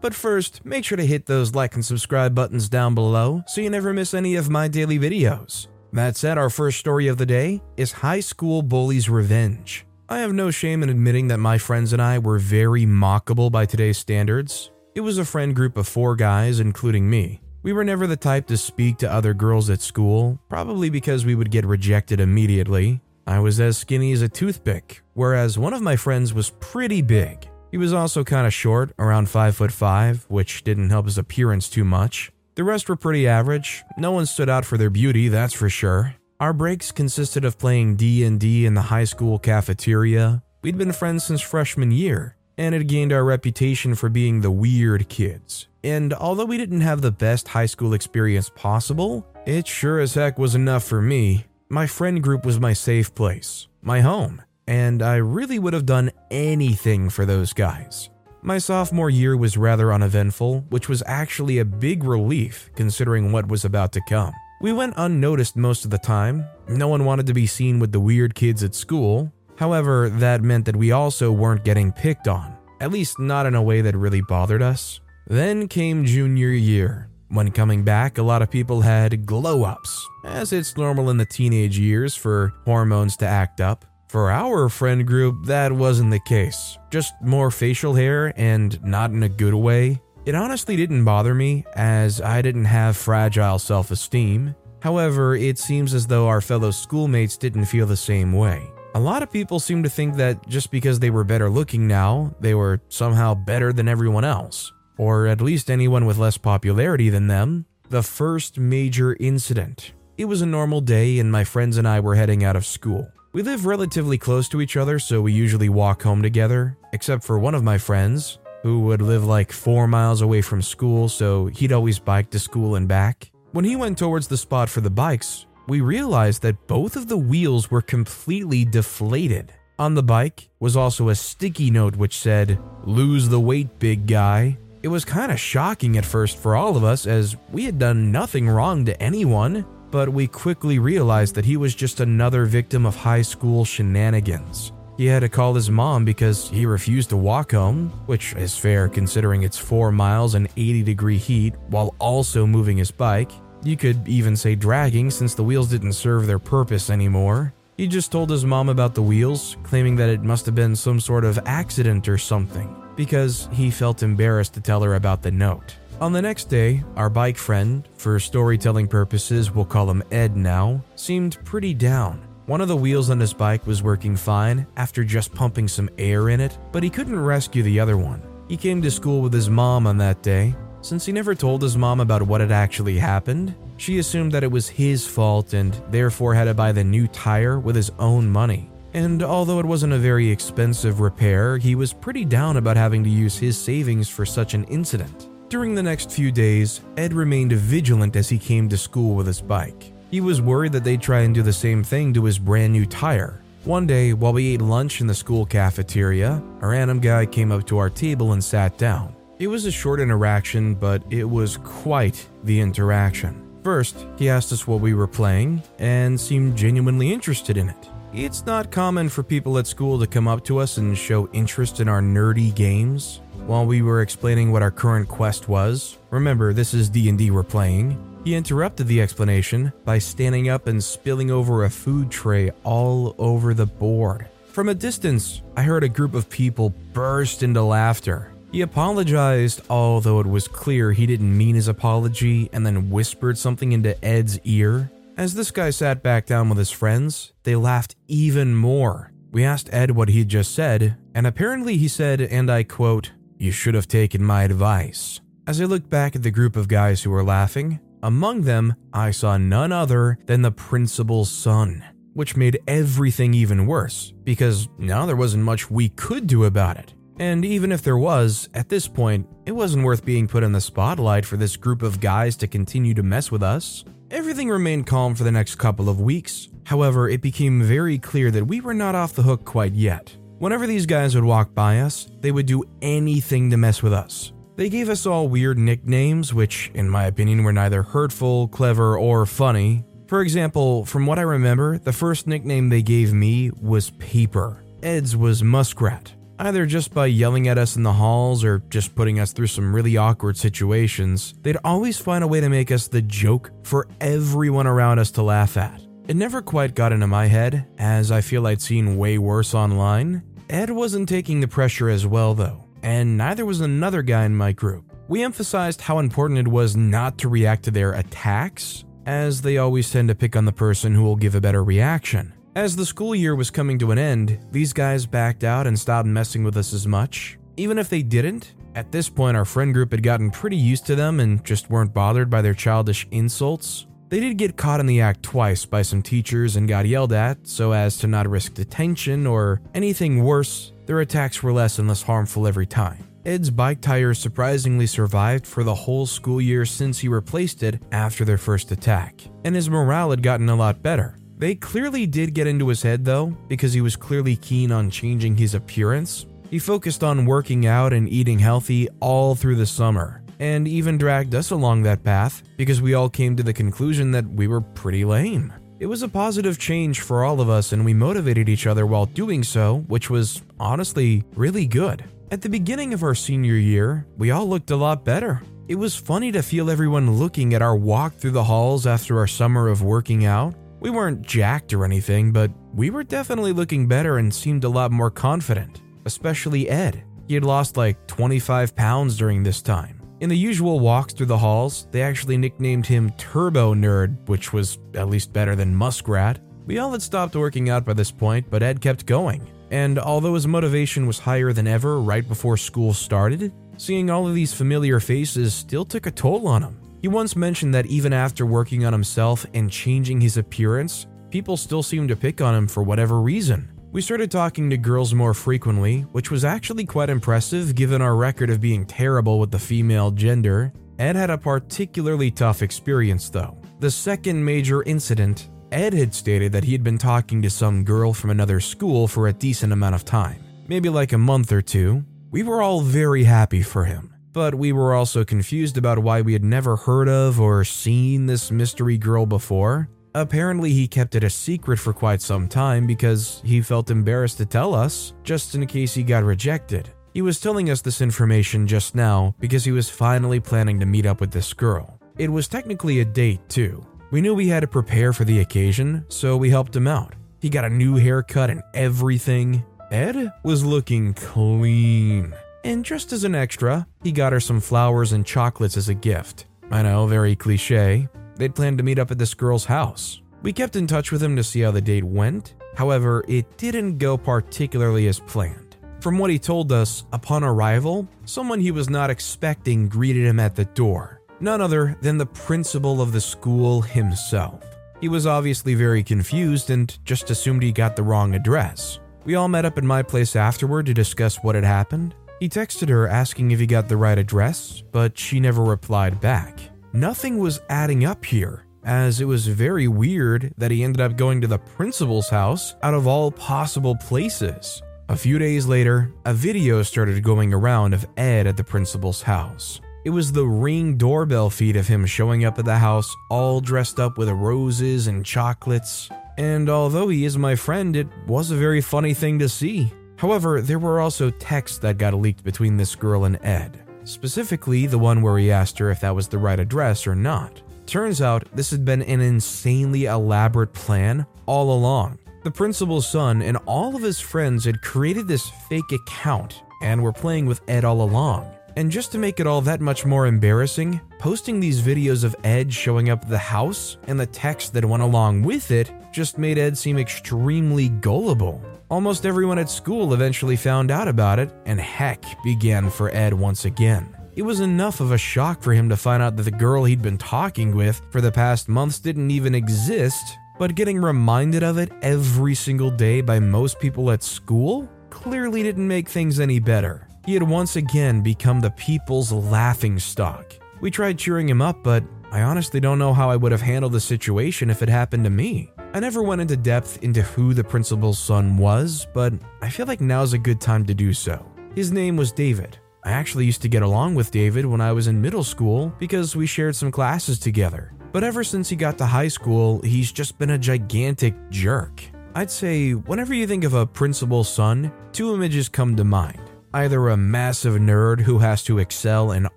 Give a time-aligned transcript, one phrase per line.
[0.00, 3.70] But first, make sure to hit those like and subscribe buttons down below so you
[3.70, 5.68] never miss any of my daily videos.
[5.92, 9.86] That said, our first story of the day is High School Bully's Revenge.
[10.08, 13.66] I have no shame in admitting that my friends and I were very mockable by
[13.66, 14.70] today's standards.
[14.94, 17.40] It was a friend group of four guys, including me.
[17.62, 21.34] We were never the type to speak to other girls at school, probably because we
[21.34, 23.00] would get rejected immediately.
[23.26, 27.48] I was as skinny as a toothpick, whereas one of my friends was pretty big.
[27.70, 31.68] He was also kind of short, around 5 foot 5, which didn't help his appearance
[31.68, 32.30] too much.
[32.54, 33.84] The rest were pretty average.
[33.98, 36.14] No one stood out for their beauty, that's for sure.
[36.40, 40.42] Our breaks consisted of playing D&D in the high school cafeteria.
[40.62, 45.08] We'd been friends since freshman year, and had gained our reputation for being the weird
[45.08, 45.68] kids.
[45.84, 50.38] And although we didn't have the best high school experience possible, it sure as heck
[50.38, 51.44] was enough for me.
[51.68, 56.10] My friend group was my safe place, my home and I really would have done
[56.30, 58.10] anything for those guys.
[58.42, 63.64] My sophomore year was rather uneventful, which was actually a big relief considering what was
[63.64, 64.32] about to come.
[64.60, 66.46] We went unnoticed most of the time.
[66.68, 69.32] No one wanted to be seen with the weird kids at school.
[69.56, 73.62] However, that meant that we also weren't getting picked on, at least not in a
[73.62, 75.00] way that really bothered us.
[75.26, 77.10] Then came junior year.
[77.28, 81.26] When coming back, a lot of people had glow ups, as it's normal in the
[81.26, 83.84] teenage years for hormones to act up.
[84.08, 86.78] For our friend group, that wasn't the case.
[86.90, 90.00] Just more facial hair and not in a good way.
[90.24, 94.54] It honestly didn't bother me, as I didn't have fragile self esteem.
[94.80, 98.70] However, it seems as though our fellow schoolmates didn't feel the same way.
[98.94, 102.34] A lot of people seem to think that just because they were better looking now,
[102.40, 107.26] they were somehow better than everyone else, or at least anyone with less popularity than
[107.26, 107.66] them.
[107.90, 109.92] The first major incident.
[110.16, 113.06] It was a normal day, and my friends and I were heading out of school.
[113.36, 117.38] We live relatively close to each other, so we usually walk home together, except for
[117.38, 121.70] one of my friends, who would live like four miles away from school, so he'd
[121.70, 123.30] always bike to school and back.
[123.52, 127.18] When he went towards the spot for the bikes, we realized that both of the
[127.18, 129.52] wheels were completely deflated.
[129.78, 134.56] On the bike was also a sticky note which said, Lose the weight, big guy.
[134.82, 138.10] It was kind of shocking at first for all of us as we had done
[138.10, 142.96] nothing wrong to anyone but we quickly realized that he was just another victim of
[142.96, 144.72] high school shenanigans.
[144.96, 148.88] He had to call his mom because he refused to walk home, which is fair
[148.88, 153.30] considering it's 4 miles and 80 degree heat while also moving his bike.
[153.62, 157.52] You could even say dragging since the wheels didn't serve their purpose anymore.
[157.76, 160.98] He just told his mom about the wheels, claiming that it must have been some
[160.98, 165.76] sort of accident or something, because he felt embarrassed to tell her about the note.
[165.98, 170.82] On the next day, our bike friend, for storytelling purposes we'll call him Ed now,
[170.94, 172.20] seemed pretty down.
[172.44, 176.28] One of the wheels on his bike was working fine after just pumping some air
[176.28, 178.22] in it, but he couldn't rescue the other one.
[178.46, 180.54] He came to school with his mom on that day.
[180.82, 184.52] Since he never told his mom about what had actually happened, she assumed that it
[184.52, 188.70] was his fault and therefore had to buy the new tire with his own money.
[188.92, 193.10] And although it wasn't a very expensive repair, he was pretty down about having to
[193.10, 195.28] use his savings for such an incident.
[195.48, 199.40] During the next few days, Ed remained vigilant as he came to school with his
[199.40, 199.92] bike.
[200.10, 202.84] He was worried that they'd try and do the same thing to his brand new
[202.84, 203.40] tire.
[203.62, 207.64] One day, while we ate lunch in the school cafeteria, a random guy came up
[207.66, 209.14] to our table and sat down.
[209.38, 213.46] It was a short interaction, but it was quite the interaction.
[213.62, 217.88] First, he asked us what we were playing and seemed genuinely interested in it.
[218.12, 221.80] It's not common for people at school to come up to us and show interest
[221.80, 226.74] in our nerdy games, while we were explaining what our current quest was, remember this
[226.74, 231.70] is D&D we're playing, he interrupted the explanation by standing up and spilling over a
[231.70, 234.26] food tray all over the board.
[234.48, 238.32] From a distance, I heard a group of people burst into laughter.
[238.50, 243.70] He apologized, although it was clear he didn't mean his apology, and then whispered something
[243.70, 244.90] into Ed's ear.
[245.16, 249.12] As this guy sat back down with his friends, they laughed even more.
[249.30, 253.50] We asked Ed what he'd just said, and apparently he said, and I quote, you
[253.50, 255.20] should have taken my advice.
[255.46, 259.10] As I looked back at the group of guys who were laughing, among them I
[259.10, 261.84] saw none other than the principal's son,
[262.14, 266.94] which made everything even worse because now there wasn't much we could do about it.
[267.18, 270.60] And even if there was, at this point, it wasn't worth being put in the
[270.60, 273.84] spotlight for this group of guys to continue to mess with us.
[274.10, 276.48] Everything remained calm for the next couple of weeks.
[276.64, 280.16] However, it became very clear that we were not off the hook quite yet.
[280.38, 284.32] Whenever these guys would walk by us, they would do anything to mess with us.
[284.56, 289.24] They gave us all weird nicknames, which, in my opinion, were neither hurtful, clever, or
[289.24, 289.84] funny.
[290.08, 294.62] For example, from what I remember, the first nickname they gave me was Paper.
[294.82, 299.18] Ed's was Muskrat, either just by yelling at us in the halls or just putting
[299.18, 301.34] us through some really awkward situations.
[301.40, 305.22] They'd always find a way to make us the joke for everyone around us to
[305.22, 305.85] laugh at.
[306.08, 310.22] It never quite got into my head, as I feel I'd seen way worse online.
[310.48, 314.52] Ed wasn't taking the pressure as well, though, and neither was another guy in my
[314.52, 314.84] group.
[315.08, 319.90] We emphasized how important it was not to react to their attacks, as they always
[319.90, 322.32] tend to pick on the person who will give a better reaction.
[322.54, 326.06] As the school year was coming to an end, these guys backed out and stopped
[326.06, 327.36] messing with us as much.
[327.56, 330.94] Even if they didn't, at this point our friend group had gotten pretty used to
[330.94, 333.88] them and just weren't bothered by their childish insults.
[334.08, 337.46] They did get caught in the act twice by some teachers and got yelled at,
[337.46, 342.02] so as to not risk detention or anything worse, their attacks were less and less
[342.02, 343.04] harmful every time.
[343.24, 348.24] Ed's bike tires surprisingly survived for the whole school year since he replaced it after
[348.24, 351.18] their first attack, and his morale had gotten a lot better.
[351.36, 355.36] They clearly did get into his head though, because he was clearly keen on changing
[355.36, 356.26] his appearance.
[356.48, 361.34] He focused on working out and eating healthy all through the summer, and even dragged
[361.34, 365.04] us along that path because we all came to the conclusion that we were pretty
[365.04, 365.52] lame.
[365.78, 369.04] It was a positive change for all of us, and we motivated each other while
[369.04, 372.02] doing so, which was honestly really good.
[372.30, 375.42] At the beginning of our senior year, we all looked a lot better.
[375.68, 379.26] It was funny to feel everyone looking at our walk through the halls after our
[379.26, 380.54] summer of working out.
[380.80, 384.92] We weren't jacked or anything, but we were definitely looking better and seemed a lot
[384.92, 387.04] more confident, especially Ed.
[387.28, 389.95] He had lost like 25 pounds during this time.
[390.18, 394.78] In the usual walks through the halls, they actually nicknamed him Turbo Nerd, which was
[394.94, 396.38] at least better than Muskrat.
[396.64, 399.46] We all had stopped working out by this point, but Ed kept going.
[399.70, 404.34] And although his motivation was higher than ever right before school started, seeing all of
[404.34, 406.80] these familiar faces still took a toll on him.
[407.02, 411.82] He once mentioned that even after working on himself and changing his appearance, people still
[411.82, 413.70] seemed to pick on him for whatever reason.
[413.96, 418.50] We started talking to girls more frequently, which was actually quite impressive given our record
[418.50, 420.70] of being terrible with the female gender.
[420.98, 423.56] Ed had a particularly tough experience though.
[423.80, 428.12] The second major incident Ed had stated that he had been talking to some girl
[428.12, 432.04] from another school for a decent amount of time, maybe like a month or two.
[432.30, 436.34] We were all very happy for him, but we were also confused about why we
[436.34, 439.88] had never heard of or seen this mystery girl before.
[440.16, 444.46] Apparently, he kept it a secret for quite some time because he felt embarrassed to
[444.46, 446.88] tell us, just in case he got rejected.
[447.12, 451.04] He was telling us this information just now because he was finally planning to meet
[451.06, 452.00] up with this girl.
[452.18, 456.04] It was technically a date, too, we knew we had to prepare for the occasion,
[456.08, 457.14] so we helped him out.
[457.40, 459.64] He got a new haircut and everything.
[459.90, 462.32] Ed was looking clean.
[462.64, 466.46] And just as an extra, he got her some flowers and chocolates as a gift.
[466.70, 468.08] I know, very cliche.
[468.36, 470.20] They'd planned to meet up at this girl's house.
[470.42, 472.54] We kept in touch with him to see how the date went.
[472.76, 475.76] However, it didn't go particularly as planned.
[476.00, 480.54] From what he told us, upon arrival, someone he was not expecting greeted him at
[480.54, 484.62] the door none other than the principal of the school himself.
[485.00, 488.98] He was obviously very confused and just assumed he got the wrong address.
[489.24, 492.14] We all met up at my place afterward to discuss what had happened.
[492.40, 496.58] He texted her asking if he got the right address, but she never replied back.
[496.96, 501.42] Nothing was adding up here, as it was very weird that he ended up going
[501.42, 504.80] to the principal's house out of all possible places.
[505.10, 509.78] A few days later, a video started going around of Ed at the principal's house.
[510.06, 514.00] It was the ring doorbell feed of him showing up at the house all dressed
[514.00, 516.08] up with roses and chocolates.
[516.38, 519.92] And although he is my friend, it was a very funny thing to see.
[520.16, 524.98] However, there were also texts that got leaked between this girl and Ed, specifically the
[524.98, 527.60] one where he asked her if that was the right address or not.
[527.86, 532.18] Turns out this had been an insanely elaborate plan all along.
[532.42, 537.12] The principal's son and all of his friends had created this fake account and were
[537.12, 538.50] playing with Ed all along.
[538.76, 542.72] And just to make it all that much more embarrassing, posting these videos of Ed
[542.72, 546.58] showing up at the house and the text that went along with it just made
[546.58, 548.60] Ed seem extremely gullible.
[548.88, 553.64] Almost everyone at school eventually found out about it, and heck began for Ed once
[553.64, 554.16] again.
[554.36, 557.02] It was enough of a shock for him to find out that the girl he'd
[557.02, 561.90] been talking with for the past months didn't even exist, but getting reminded of it
[562.00, 567.08] every single day by most people at school clearly didn't make things any better.
[567.24, 570.54] He had once again become the people's laughing stock.
[570.80, 573.94] We tried cheering him up, but I honestly don't know how I would have handled
[573.94, 575.72] the situation if it happened to me.
[575.94, 580.00] I never went into depth into who the principal's son was, but I feel like
[580.00, 581.44] now's a good time to do so.
[581.74, 582.78] His name was David.
[583.04, 586.34] I actually used to get along with David when I was in middle school because
[586.34, 587.92] we shared some classes together.
[588.12, 592.02] But ever since he got to high school, he's just been a gigantic jerk.
[592.34, 596.40] I'd say whenever you think of a principal's son, two images come to mind.
[596.74, 599.48] Either a massive nerd who has to excel in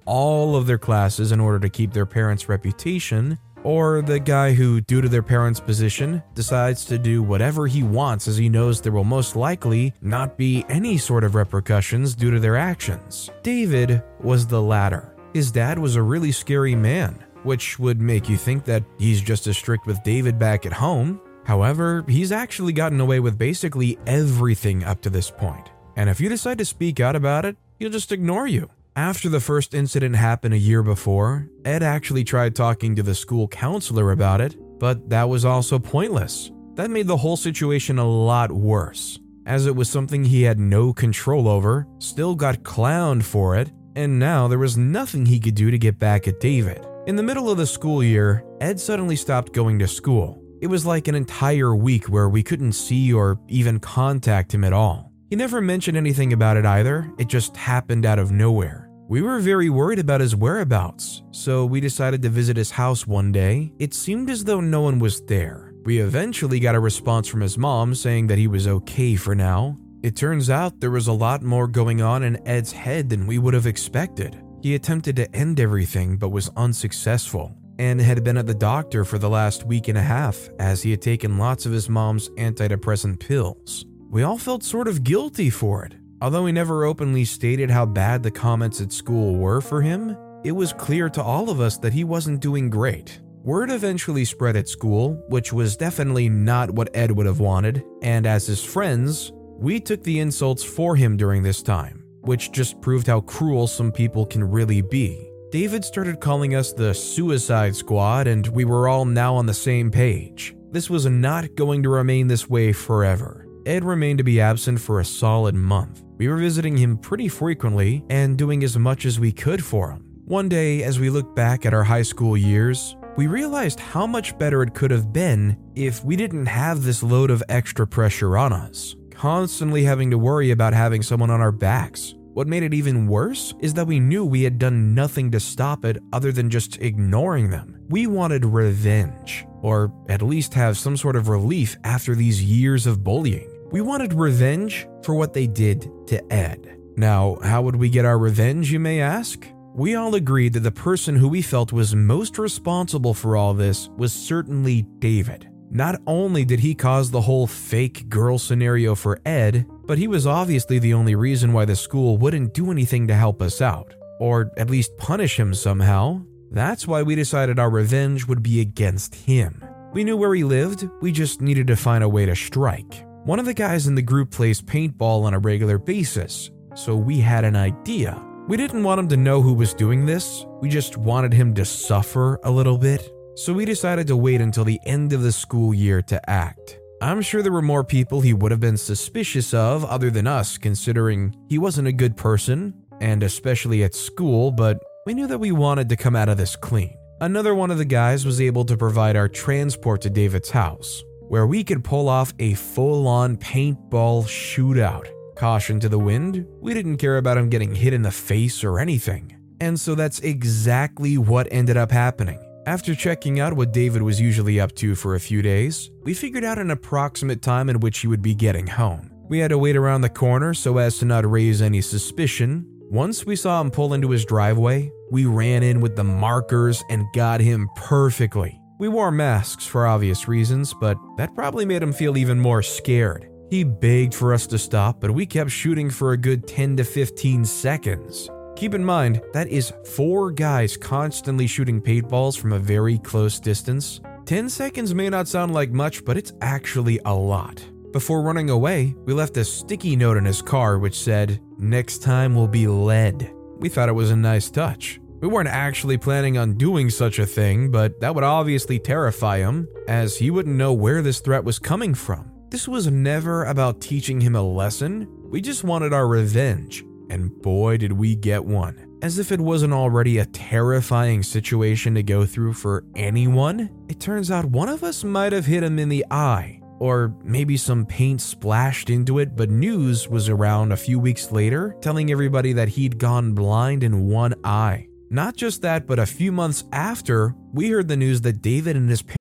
[0.05, 4.81] all of their classes in order to keep their parents' reputation, or the guy who,
[4.81, 8.91] due to their parents' position, decides to do whatever he wants as he knows there
[8.91, 13.29] will most likely not be any sort of repercussions due to their actions.
[13.43, 15.13] David was the latter.
[15.33, 19.47] His dad was a really scary man, which would make you think that he's just
[19.47, 21.21] as strict with David back at home.
[21.45, 25.69] However, he's actually gotten away with basically everything up to this point.
[25.95, 28.69] And if you decide to speak out about it, he'll just ignore you.
[28.99, 33.47] After the first incident happened a year before, Ed actually tried talking to the school
[33.47, 36.51] counselor about it, but that was also pointless.
[36.73, 40.91] That made the whole situation a lot worse, as it was something he had no
[40.91, 45.71] control over, still got clowned for it, and now there was nothing he could do
[45.71, 46.85] to get back at David.
[47.07, 50.43] In the middle of the school year, Ed suddenly stopped going to school.
[50.61, 54.73] It was like an entire week where we couldn't see or even contact him at
[54.73, 55.13] all.
[55.29, 58.88] He never mentioned anything about it either, it just happened out of nowhere.
[59.09, 63.31] We were very worried about his whereabouts, so we decided to visit his house one
[63.31, 63.73] day.
[63.79, 65.73] It seemed as though no one was there.
[65.83, 69.79] We eventually got a response from his mom saying that he was okay for now.
[70.03, 73.39] It turns out there was a lot more going on in Ed's head than we
[73.39, 74.39] would have expected.
[74.61, 79.17] He attempted to end everything but was unsuccessful and had been at the doctor for
[79.17, 83.19] the last week and a half as he had taken lots of his mom's antidepressant
[83.19, 83.87] pills.
[84.11, 85.95] We all felt sort of guilty for it.
[86.21, 90.51] Although he never openly stated how bad the comments at school were for him, it
[90.51, 93.21] was clear to all of us that he wasn't doing great.
[93.43, 98.27] Word eventually spread at school, which was definitely not what Ed would have wanted, and
[98.27, 103.07] as his friends, we took the insults for him during this time, which just proved
[103.07, 105.25] how cruel some people can really be.
[105.51, 109.89] David started calling us the Suicide Squad, and we were all now on the same
[109.89, 110.53] page.
[110.71, 113.48] This was not going to remain this way forever.
[113.69, 116.01] Ed remained to be absent for a solid month.
[116.17, 120.03] We were visiting him pretty frequently and doing as much as we could for him.
[120.25, 124.35] One day, as we looked back at our high school years, we realized how much
[124.39, 128.53] better it could have been if we didn't have this load of extra pressure on
[128.53, 133.05] us, constantly having to worry about having someone on our backs, what made it even
[133.05, 136.81] worse is that we knew we had done nothing to stop it other than just
[136.81, 137.77] ignoring them.
[137.87, 143.03] We wanted revenge, or at least have some sort of relief after these years of
[143.03, 143.58] bullying.
[143.71, 146.79] We wanted revenge for what they did to Ed.
[146.97, 149.45] Now, how would we get our revenge, you may ask?
[149.75, 153.87] We all agreed that the person who we felt was most responsible for all this
[153.89, 155.47] was certainly David.
[155.69, 160.25] Not only did he cause the whole fake girl scenario for Ed, but he was
[160.25, 164.51] obviously the only reason why the school wouldn't do anything to help us out, or
[164.57, 166.23] at least punish him somehow.
[166.49, 169.63] That's why we decided our revenge would be against him.
[169.93, 173.05] We knew where he lived, we just needed to find a way to strike.
[173.23, 177.19] One of the guys in the group plays paintball on a regular basis, so we
[177.19, 178.21] had an idea.
[178.47, 181.65] We didn't want him to know who was doing this, we just wanted him to
[181.65, 185.73] suffer a little bit so we decided to wait until the end of the school
[185.73, 186.77] year to act.
[187.01, 190.57] I'm sure there were more people he would have been suspicious of other than us,
[190.57, 195.53] considering he wasn't a good person, and especially at school, but we knew that we
[195.53, 196.97] wanted to come out of this clean.
[197.21, 201.47] Another one of the guys was able to provide our transport to David's house, where
[201.47, 205.07] we could pull off a full on paintball shootout.
[205.35, 208.79] Caution to the wind, we didn't care about him getting hit in the face or
[208.79, 209.37] anything.
[209.61, 212.43] And so that's exactly what ended up happening.
[212.65, 216.43] After checking out what David was usually up to for a few days, we figured
[216.43, 219.11] out an approximate time in which he would be getting home.
[219.29, 222.65] We had to wait around the corner so as to not raise any suspicion.
[222.89, 227.05] Once we saw him pull into his driveway, we ran in with the markers and
[227.13, 228.59] got him perfectly.
[228.79, 233.29] We wore masks for obvious reasons, but that probably made him feel even more scared.
[233.49, 236.85] He begged for us to stop, but we kept shooting for a good 10 to
[236.85, 238.29] 15 seconds.
[238.55, 243.99] Keep in mind, that is four guys constantly shooting paintballs from a very close distance.
[244.27, 247.61] 10 seconds may not sound like much, but it's actually a lot.
[247.91, 252.33] Before running away, we left a sticky note in his car which said, Next time
[252.33, 253.29] will be lead.
[253.57, 255.01] We thought it was a nice touch.
[255.21, 259.67] We weren't actually planning on doing such a thing, but that would obviously terrify him,
[259.87, 262.31] as he wouldn't know where this threat was coming from.
[262.49, 267.77] This was never about teaching him a lesson, we just wanted our revenge and boy,
[267.77, 268.97] did we get one.
[269.01, 274.29] As if it wasn't already a terrifying situation to go through for anyone, it turns
[274.29, 278.21] out one of us might have hit him in the eye, or maybe some paint
[278.21, 282.97] splashed into it, but news was around a few weeks later telling everybody that he'd
[282.97, 284.88] gone blind in one eye.
[285.09, 288.89] Not just that, but a few months after, we heard the news that David and
[288.89, 289.17] his parents.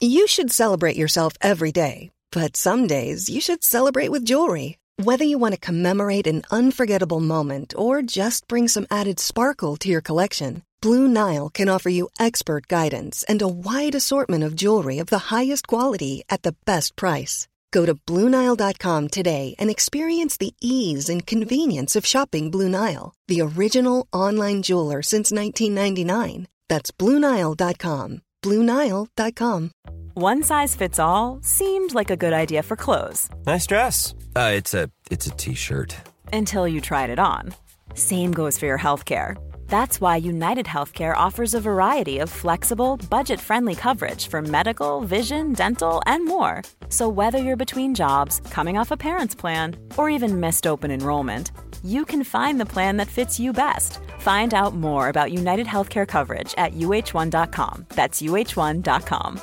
[0.00, 4.78] You should celebrate yourself every day, but some days you should celebrate with jewelry.
[5.02, 9.88] Whether you want to commemorate an unforgettable moment or just bring some added sparkle to
[9.88, 14.98] your collection, Blue Nile can offer you expert guidance and a wide assortment of jewelry
[14.98, 17.48] of the highest quality at the best price.
[17.74, 23.40] Go to BlueNile.com today and experience the ease and convenience of shopping Blue Nile, the
[23.40, 26.46] original online jeweler since 1999.
[26.68, 28.22] That's BlueNile.com.
[28.44, 29.70] BlueNile.com.
[30.14, 34.14] One size fits all seemed like a good idea for clothes Nice dress.
[34.36, 35.96] Uh, it's a it's a t-shirt.
[36.32, 37.52] until you tried it on.
[37.94, 39.36] Same goes for your healthcare.
[39.74, 45.52] That's why United Healthcare offers a variety of flexible, budget friendly coverage for medical, vision,
[45.52, 46.62] dental, and more.
[46.90, 51.50] So, whether you're between jobs, coming off a parent's plan, or even missed open enrollment,
[51.82, 53.98] you can find the plan that fits you best.
[54.20, 57.86] Find out more about United Healthcare coverage at uh1.com.
[57.96, 59.40] That's uh1.com.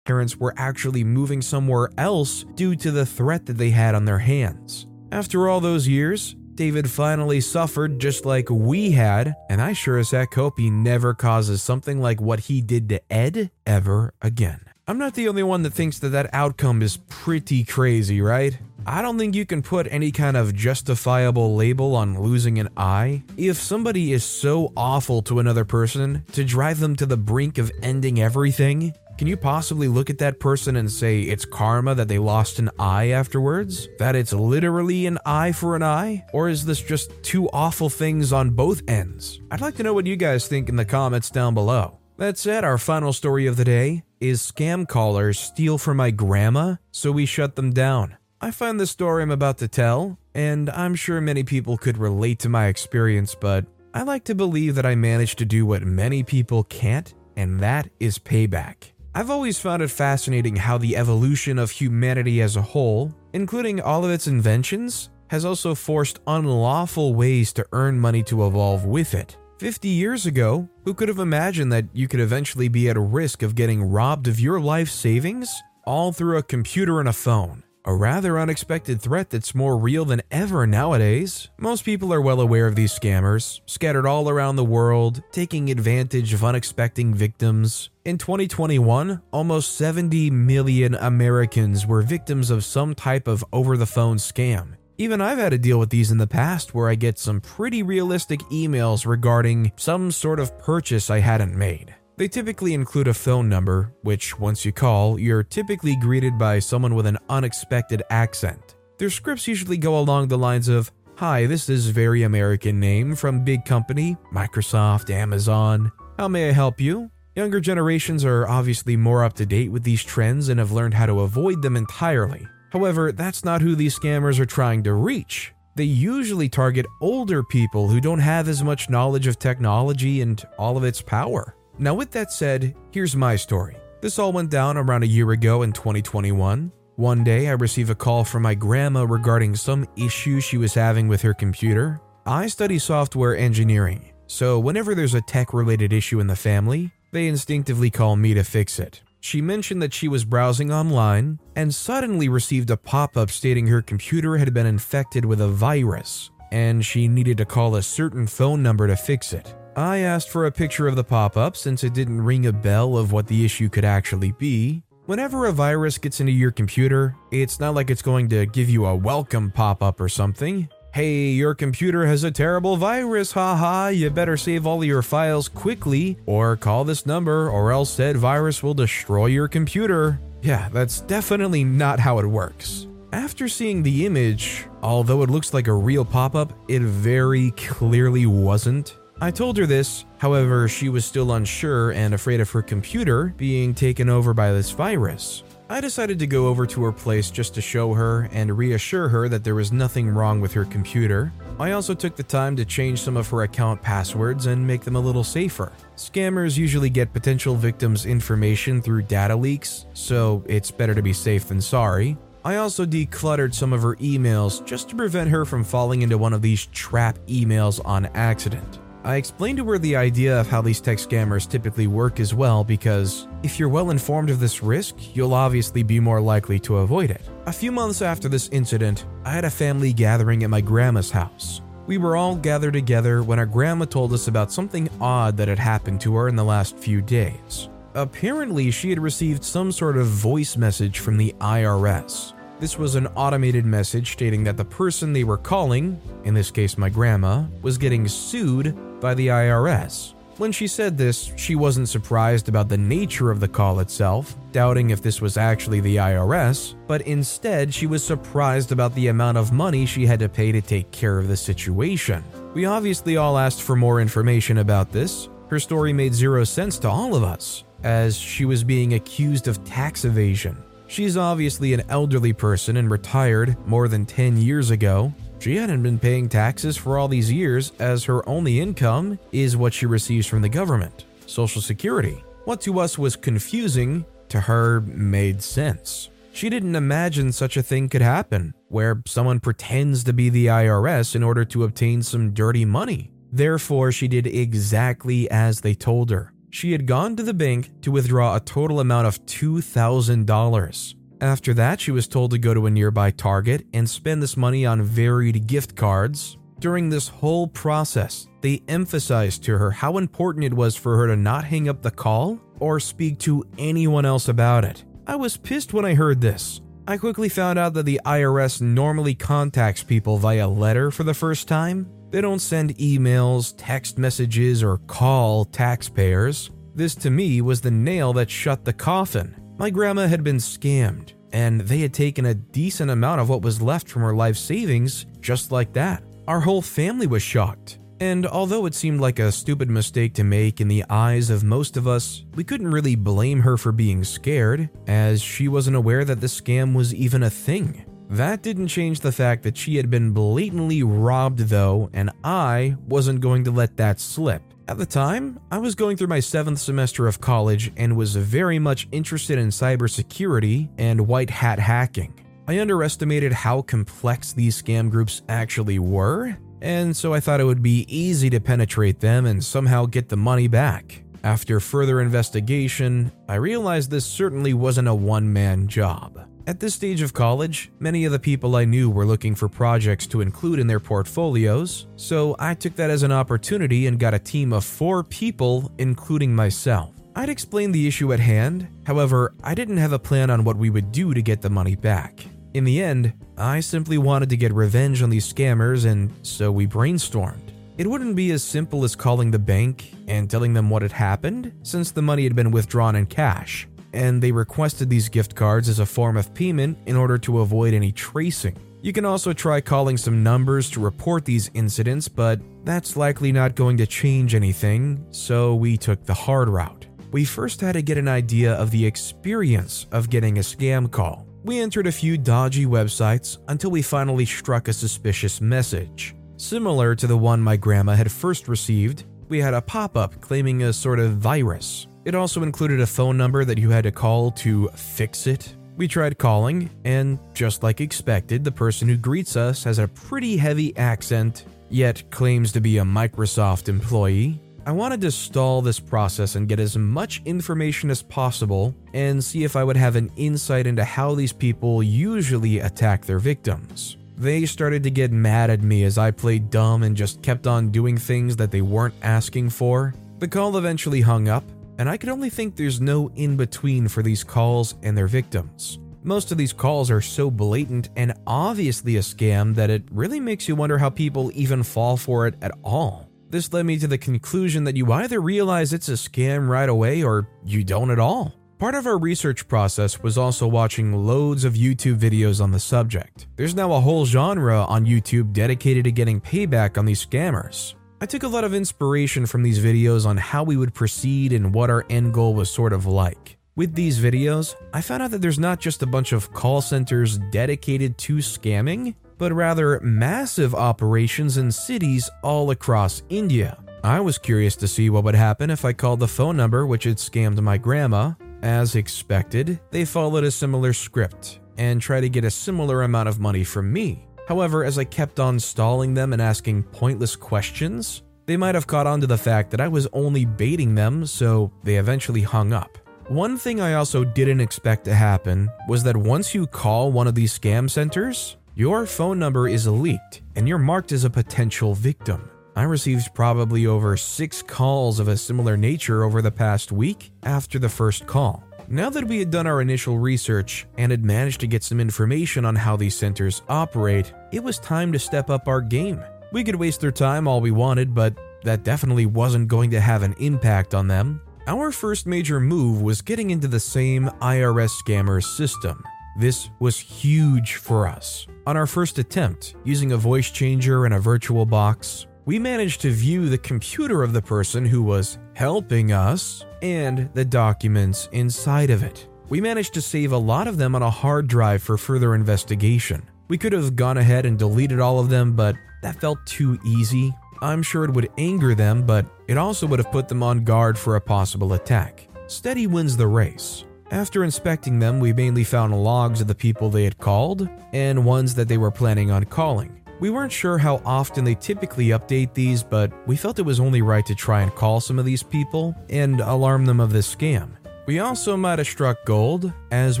[0.04, 4.18] parents were actually moving somewhere else due to the threat that they had on their
[4.18, 4.88] hands.
[5.12, 10.10] After all those years, David finally suffered just like we had, and I sure as
[10.10, 14.60] heck hope he never causes something like what he did to Ed ever again.
[14.86, 18.58] I'm not the only one that thinks that that outcome is pretty crazy, right?
[18.84, 23.22] I don't think you can put any kind of justifiable label on losing an eye.
[23.36, 27.70] If somebody is so awful to another person to drive them to the brink of
[27.80, 32.18] ending everything, can you possibly look at that person and say it's karma that they
[32.18, 33.86] lost an eye afterwards?
[34.00, 36.24] That it's literally an eye for an eye?
[36.32, 39.40] Or is this just two awful things on both ends?
[39.52, 42.00] I'd like to know what you guys think in the comments down below.
[42.16, 46.74] That said, our final story of the day is scam callers steal from my grandma,
[46.90, 48.16] so we shut them down.
[48.40, 52.40] I find the story I'm about to tell, and I'm sure many people could relate
[52.40, 56.24] to my experience, but I like to believe that I managed to do what many
[56.24, 58.91] people can't, and that is payback.
[59.14, 64.06] I've always found it fascinating how the evolution of humanity as a whole, including all
[64.06, 69.36] of its inventions, has also forced unlawful ways to earn money to evolve with it.
[69.58, 73.42] 50 years ago, who could have imagined that you could eventually be at a risk
[73.42, 75.52] of getting robbed of your life savings?
[75.84, 77.64] All through a computer and a phone.
[77.84, 81.48] A rather unexpected threat that's more real than ever nowadays.
[81.58, 86.32] Most people are well aware of these scammers, scattered all around the world, taking advantage
[86.32, 87.90] of unexpected victims.
[88.04, 94.16] In 2021, almost 70 million Americans were victims of some type of over the phone
[94.16, 94.76] scam.
[94.96, 97.82] Even I've had to deal with these in the past where I get some pretty
[97.82, 101.96] realistic emails regarding some sort of purchase I hadn't made.
[102.22, 106.94] They typically include a phone number, which, once you call, you're typically greeted by someone
[106.94, 108.76] with an unexpected accent.
[108.98, 113.42] Their scripts usually go along the lines of Hi, this is very American name from
[113.42, 115.90] big company, Microsoft, Amazon.
[116.16, 117.10] How may I help you?
[117.34, 121.06] Younger generations are obviously more up to date with these trends and have learned how
[121.06, 122.46] to avoid them entirely.
[122.70, 125.52] However, that's not who these scammers are trying to reach.
[125.74, 130.76] They usually target older people who don't have as much knowledge of technology and all
[130.76, 131.56] of its power.
[131.82, 133.76] Now, with that said, here's my story.
[134.00, 136.70] This all went down around a year ago in 2021.
[136.94, 141.08] One day, I receive a call from my grandma regarding some issue she was having
[141.08, 142.00] with her computer.
[142.24, 147.26] I study software engineering, so whenever there's a tech related issue in the family, they
[147.26, 149.02] instinctively call me to fix it.
[149.18, 153.82] She mentioned that she was browsing online and suddenly received a pop up stating her
[153.82, 158.62] computer had been infected with a virus and she needed to call a certain phone
[158.62, 159.56] number to fix it.
[159.76, 162.98] I asked for a picture of the pop up since it didn't ring a bell
[162.98, 164.82] of what the issue could actually be.
[165.06, 168.84] Whenever a virus gets into your computer, it's not like it's going to give you
[168.84, 170.68] a welcome pop up or something.
[170.92, 176.18] Hey, your computer has a terrible virus, haha, you better save all your files quickly,
[176.26, 180.20] or call this number, or else said virus will destroy your computer.
[180.42, 182.88] Yeah, that's definitely not how it works.
[183.14, 188.26] After seeing the image, although it looks like a real pop up, it very clearly
[188.26, 188.96] wasn't.
[189.22, 193.72] I told her this, however, she was still unsure and afraid of her computer being
[193.72, 195.44] taken over by this virus.
[195.70, 199.28] I decided to go over to her place just to show her and reassure her
[199.28, 201.30] that there was nothing wrong with her computer.
[201.60, 204.96] I also took the time to change some of her account passwords and make them
[204.96, 205.70] a little safer.
[205.94, 211.46] Scammers usually get potential victims' information through data leaks, so it's better to be safe
[211.46, 212.16] than sorry.
[212.44, 216.32] I also decluttered some of her emails just to prevent her from falling into one
[216.32, 218.80] of these trap emails on accident.
[219.04, 222.62] I explained to her the idea of how these tech scammers typically work as well
[222.62, 227.10] because if you're well informed of this risk, you'll obviously be more likely to avoid
[227.10, 227.22] it.
[227.46, 231.62] A few months after this incident, I had a family gathering at my grandma's house.
[231.88, 235.58] We were all gathered together when our grandma told us about something odd that had
[235.58, 237.68] happened to her in the last few days.
[237.94, 242.34] Apparently, she had received some sort of voice message from the IRS.
[242.62, 246.78] This was an automated message stating that the person they were calling, in this case
[246.78, 250.14] my grandma, was getting sued by the IRS.
[250.36, 254.90] When she said this, she wasn't surprised about the nature of the call itself, doubting
[254.90, 259.50] if this was actually the IRS, but instead she was surprised about the amount of
[259.50, 262.22] money she had to pay to take care of the situation.
[262.54, 265.28] We obviously all asked for more information about this.
[265.48, 269.64] Her story made zero sense to all of us, as she was being accused of
[269.64, 270.56] tax evasion.
[270.92, 275.98] She's obviously an elderly person and retired more than 10 years ago, she hadn't been
[275.98, 280.42] paying taxes for all these years, as her only income is what she receives from
[280.42, 282.22] the government Social Security.
[282.44, 286.10] What to us was confusing, to her made sense.
[286.34, 291.16] She didn't imagine such a thing could happen, where someone pretends to be the IRS
[291.16, 293.10] in order to obtain some dirty money.
[293.32, 296.34] Therefore, she did exactly as they told her.
[296.52, 300.94] She had gone to the bank to withdraw a total amount of $2,000.
[301.22, 304.66] After that, she was told to go to a nearby Target and spend this money
[304.66, 306.36] on varied gift cards.
[306.58, 311.16] During this whole process, they emphasized to her how important it was for her to
[311.16, 314.84] not hang up the call or speak to anyone else about it.
[315.06, 316.60] I was pissed when I heard this.
[316.86, 321.48] I quickly found out that the IRS normally contacts people via letter for the first
[321.48, 321.88] time.
[322.12, 326.50] They don't send emails, text messages, or call taxpayers.
[326.74, 329.34] This to me was the nail that shut the coffin.
[329.56, 333.62] My grandma had been scammed, and they had taken a decent amount of what was
[333.62, 336.02] left from her life savings just like that.
[336.28, 337.78] Our whole family was shocked.
[337.98, 341.78] And although it seemed like a stupid mistake to make in the eyes of most
[341.78, 346.20] of us, we couldn't really blame her for being scared, as she wasn't aware that
[346.20, 347.86] the scam was even a thing.
[348.12, 353.22] That didn't change the fact that she had been blatantly robbed, though, and I wasn't
[353.22, 354.42] going to let that slip.
[354.68, 358.58] At the time, I was going through my seventh semester of college and was very
[358.58, 362.12] much interested in cybersecurity and white hat hacking.
[362.46, 367.62] I underestimated how complex these scam groups actually were, and so I thought it would
[367.62, 371.02] be easy to penetrate them and somehow get the money back.
[371.24, 376.28] After further investigation, I realized this certainly wasn't a one man job.
[376.44, 380.08] At this stage of college, many of the people I knew were looking for projects
[380.08, 384.18] to include in their portfolios, so I took that as an opportunity and got a
[384.18, 386.90] team of four people, including myself.
[387.14, 390.68] I'd explained the issue at hand, however, I didn't have a plan on what we
[390.68, 392.26] would do to get the money back.
[392.54, 396.66] In the end, I simply wanted to get revenge on these scammers, and so we
[396.66, 397.52] brainstormed.
[397.78, 401.52] It wouldn't be as simple as calling the bank and telling them what had happened,
[401.62, 405.78] since the money had been withdrawn in cash and they requested these gift cards as
[405.78, 408.56] a form of payment in order to avoid any tracing.
[408.82, 413.54] You can also try calling some numbers to report these incidents, but that's likely not
[413.54, 416.86] going to change anything, so we took the hard route.
[417.12, 421.26] We first had to get an idea of the experience of getting a scam call.
[421.44, 426.14] We entered a few dodgy websites until we finally struck a suspicious message.
[426.36, 430.62] Similar to the one my grandma had first received, we had a pop up claiming
[430.62, 431.86] a sort of virus.
[432.04, 435.54] It also included a phone number that you had to call to fix it.
[435.76, 440.36] We tried calling, and just like expected, the person who greets us has a pretty
[440.36, 444.40] heavy accent, yet claims to be a Microsoft employee.
[444.66, 449.44] I wanted to stall this process and get as much information as possible and see
[449.44, 453.96] if I would have an insight into how these people usually attack their victims.
[454.16, 457.70] They started to get mad at me as I played dumb and just kept on
[457.70, 459.94] doing things that they weren't asking for.
[460.20, 461.42] The call eventually hung up,
[461.78, 465.78] and I could only think there's no in between for these calls and their victims.
[466.04, 470.48] Most of these calls are so blatant and obviously a scam that it really makes
[470.48, 473.08] you wonder how people even fall for it at all.
[473.30, 477.02] This led me to the conclusion that you either realize it's a scam right away
[477.02, 478.34] or you don't at all.
[478.58, 483.26] Part of our research process was also watching loads of YouTube videos on the subject.
[483.36, 487.74] There's now a whole genre on YouTube dedicated to getting payback on these scammers.
[488.02, 491.54] I took a lot of inspiration from these videos on how we would proceed and
[491.54, 493.38] what our end goal was sort of like.
[493.54, 497.18] With these videos, I found out that there's not just a bunch of call centers
[497.30, 503.56] dedicated to scamming, but rather massive operations in cities all across India.
[503.84, 506.82] I was curious to see what would happen if I called the phone number which
[506.82, 508.14] had scammed my grandma.
[508.42, 511.38] As expected, they followed a similar script.
[511.56, 514.08] and tried to get a similar amount of money from me.
[514.28, 518.86] However, as I kept on stalling them and asking pointless questions, they might have caught
[518.86, 522.78] on to the fact that I was only baiting them, so they eventually hung up.
[523.08, 527.14] One thing I also didn't expect to happen was that once you call one of
[527.16, 532.30] these scam centers, your phone number is leaked and you're marked as a potential victim.
[532.54, 537.58] I received probably over six calls of a similar nature over the past week after
[537.58, 538.44] the first call.
[538.68, 542.44] Now that we had done our initial research and had managed to get some information
[542.44, 546.00] on how these centers operate, it was time to step up our game.
[546.32, 550.02] We could waste their time all we wanted, but that definitely wasn't going to have
[550.02, 551.20] an impact on them.
[551.46, 555.82] Our first major move was getting into the same IRS scammer system.
[556.18, 558.26] This was huge for us.
[558.46, 562.90] On our first attempt, using a voice changer and a virtual box, we managed to
[562.90, 568.82] view the computer of the person who was helping us and the documents inside of
[568.82, 569.08] it.
[569.28, 573.02] We managed to save a lot of them on a hard drive for further investigation.
[573.28, 577.12] We could have gone ahead and deleted all of them, but that felt too easy.
[577.40, 580.78] I'm sure it would anger them, but it also would have put them on guard
[580.78, 582.06] for a possible attack.
[582.28, 583.64] Steady wins the race.
[583.90, 588.34] After inspecting them, we mainly found logs of the people they had called and ones
[588.36, 589.81] that they were planning on calling.
[590.02, 593.82] We weren't sure how often they typically update these, but we felt it was only
[593.82, 597.50] right to try and call some of these people and alarm them of this scam.
[597.86, 600.00] We also might have struck gold as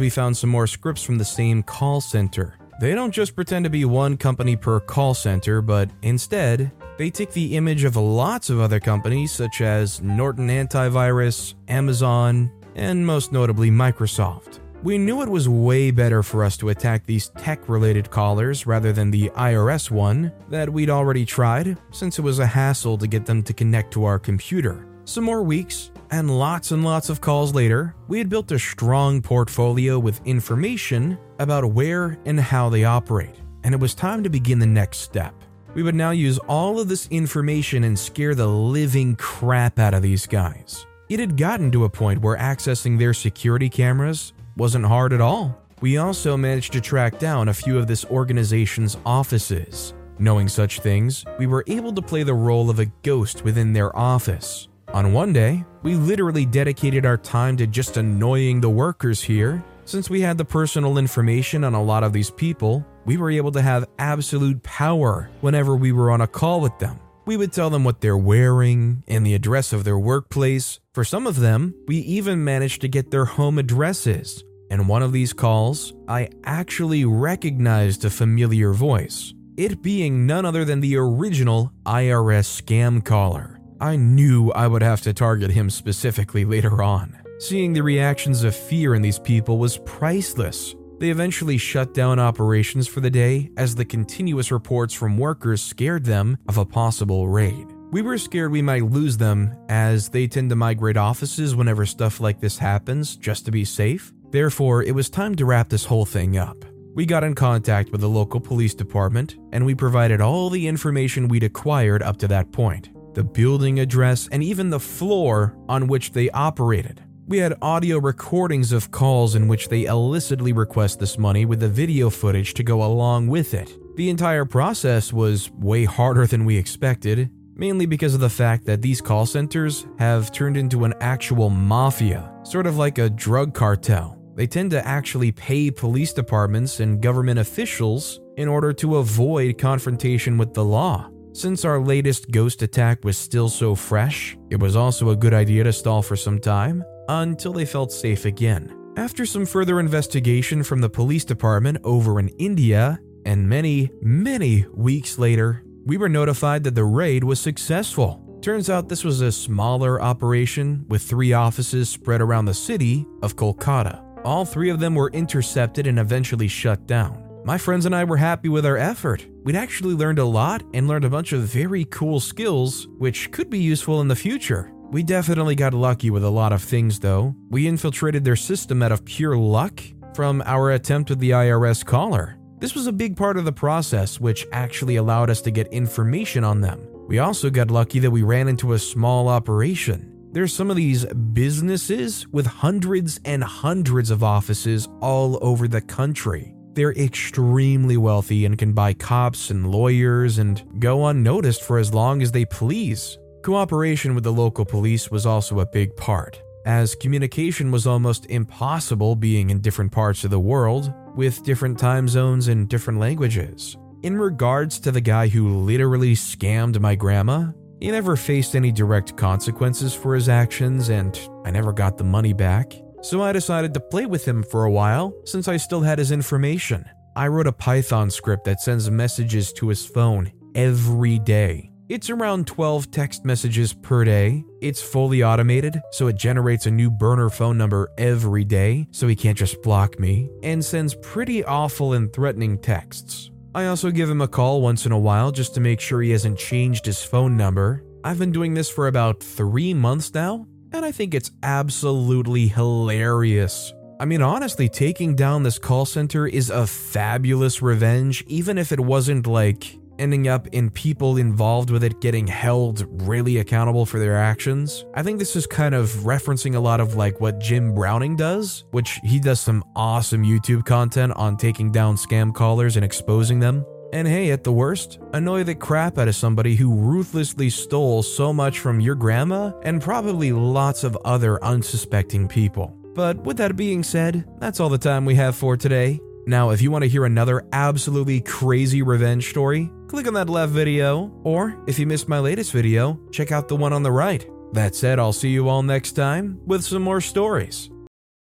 [0.00, 2.58] we found some more scripts from the same call center.
[2.80, 7.30] They don't just pretend to be one company per call center, but instead, they take
[7.30, 13.70] the image of lots of other companies such as Norton Antivirus, Amazon, and most notably
[13.70, 14.61] Microsoft.
[14.82, 18.92] We knew it was way better for us to attack these tech related callers rather
[18.92, 23.24] than the IRS one that we'd already tried, since it was a hassle to get
[23.24, 24.88] them to connect to our computer.
[25.04, 29.22] Some more weeks, and lots and lots of calls later, we had built a strong
[29.22, 34.58] portfolio with information about where and how they operate, and it was time to begin
[34.58, 35.32] the next step.
[35.74, 40.02] We would now use all of this information and scare the living crap out of
[40.02, 40.86] these guys.
[41.08, 45.58] It had gotten to a point where accessing their security cameras wasn't hard at all.
[45.80, 49.94] We also managed to track down a few of this organization's offices.
[50.18, 53.96] Knowing such things, we were able to play the role of a ghost within their
[53.96, 54.68] office.
[54.92, 59.64] On one day, we literally dedicated our time to just annoying the workers here.
[59.84, 63.50] Since we had the personal information on a lot of these people, we were able
[63.52, 67.00] to have absolute power whenever we were on a call with them.
[67.24, 70.78] We would tell them what they're wearing and the address of their workplace.
[70.94, 74.44] For some of them, we even managed to get their home addresses.
[74.70, 80.66] In one of these calls, I actually recognized a familiar voice, it being none other
[80.66, 83.58] than the original IRS scam caller.
[83.80, 87.18] I knew I would have to target him specifically later on.
[87.38, 90.74] Seeing the reactions of fear in these people was priceless.
[90.98, 96.04] They eventually shut down operations for the day as the continuous reports from workers scared
[96.04, 97.71] them of a possible raid.
[97.92, 102.20] We were scared we might lose them as they tend to migrate offices whenever stuff
[102.20, 104.14] like this happens just to be safe.
[104.30, 106.64] Therefore, it was time to wrap this whole thing up.
[106.94, 111.28] We got in contact with the local police department and we provided all the information
[111.28, 116.12] we'd acquired up to that point the building address, and even the floor on which
[116.12, 117.02] they operated.
[117.26, 121.68] We had audio recordings of calls in which they illicitly request this money with the
[121.68, 123.76] video footage to go along with it.
[123.96, 128.82] The entire process was way harder than we expected, mainly because of the fact that
[128.82, 134.18] these call centers have turned into an actual mafia, sort of like a drug cartel.
[134.34, 140.38] They tend to actually pay police departments and government officials in order to avoid confrontation
[140.38, 141.10] with the law.
[141.34, 145.64] Since our latest ghost attack was still so fresh, it was also a good idea
[145.64, 148.76] to stall for some time until they felt safe again.
[148.96, 155.18] After some further investigation from the police department over in India, and many, many weeks
[155.18, 158.20] later, we were notified that the raid was successful.
[158.42, 163.36] Turns out this was a smaller operation with three offices spread around the city of
[163.36, 164.02] Kolkata.
[164.24, 167.22] All three of them were intercepted and eventually shut down.
[167.44, 169.26] My friends and I were happy with our effort.
[169.42, 173.50] We'd actually learned a lot and learned a bunch of very cool skills, which could
[173.50, 174.72] be useful in the future.
[174.92, 177.34] We definitely got lucky with a lot of things, though.
[177.50, 179.80] We infiltrated their system out of pure luck
[180.14, 182.38] from our attempt with the IRS caller.
[182.62, 186.44] This was a big part of the process, which actually allowed us to get information
[186.44, 186.86] on them.
[187.08, 190.28] We also got lucky that we ran into a small operation.
[190.30, 196.54] There's some of these businesses with hundreds and hundreds of offices all over the country.
[196.74, 202.22] They're extremely wealthy and can buy cops and lawyers and go unnoticed for as long
[202.22, 203.18] as they please.
[203.42, 206.40] Cooperation with the local police was also a big part.
[206.64, 212.08] As communication was almost impossible being in different parts of the world, with different time
[212.08, 213.76] zones and different languages.
[214.02, 219.16] In regards to the guy who literally scammed my grandma, he never faced any direct
[219.16, 222.72] consequences for his actions, and I never got the money back.
[223.02, 226.12] So I decided to play with him for a while since I still had his
[226.12, 226.84] information.
[227.16, 231.71] I wrote a Python script that sends messages to his phone every day.
[231.92, 234.46] It's around 12 text messages per day.
[234.62, 239.14] It's fully automated, so it generates a new burner phone number every day, so he
[239.14, 243.30] can't just block me, and sends pretty awful and threatening texts.
[243.54, 246.12] I also give him a call once in a while just to make sure he
[246.12, 247.84] hasn't changed his phone number.
[248.02, 253.70] I've been doing this for about three months now, and I think it's absolutely hilarious.
[254.00, 258.80] I mean, honestly, taking down this call center is a fabulous revenge, even if it
[258.80, 264.16] wasn't like ending up in people involved with it getting held really accountable for their
[264.16, 264.84] actions.
[264.94, 268.64] I think this is kind of referencing a lot of like what Jim Browning does,
[268.72, 273.64] which he does some awesome YouTube content on taking down scam callers and exposing them.
[273.92, 278.32] And hey, at the worst, annoy the crap out of somebody who ruthlessly stole so
[278.32, 282.76] much from your grandma and probably lots of other unsuspecting people.
[282.94, 286.00] But with that being said, that's all the time we have for today.
[286.26, 290.52] Now, if you want to hear another absolutely crazy revenge story, click on that left
[290.52, 294.26] video, or if you missed my latest video, check out the one on the right.
[294.54, 297.68] That said, I'll see you all next time with some more stories.